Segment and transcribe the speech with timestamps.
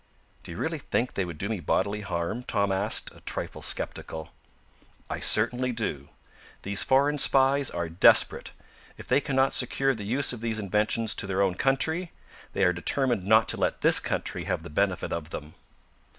[0.41, 4.31] "Do you really think they would do me bodily harm?" Tom asked, a trifle skeptical.
[5.11, 6.09] "I certainly do.
[6.63, 8.51] These foreign spies are desperate.
[8.97, 12.11] If they cannot secure the use of these inventions to their own country,
[12.53, 15.53] they are determined not to let this country have the benefit of them."